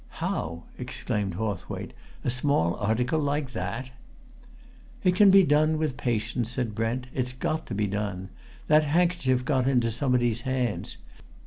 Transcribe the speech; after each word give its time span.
"How?" 0.17 0.63
exclaimed 0.79 1.35
Hawthwaite. 1.35 1.93
"A 2.23 2.31
small 2.31 2.73
article 2.77 3.19
like 3.19 3.51
that!" 3.51 3.91
"It 5.03 5.13
can 5.15 5.29
be 5.29 5.43
done, 5.43 5.77
with 5.77 5.95
patience," 5.95 6.49
said 6.49 6.73
Brent. 6.73 7.05
"It's 7.13 7.33
got 7.33 7.67
to 7.67 7.75
be 7.75 7.85
done. 7.85 8.29
That 8.65 8.81
handkerchief 8.83 9.45
got 9.45 9.67
into 9.67 9.91
somebody's 9.91 10.41
hands. 10.41 10.97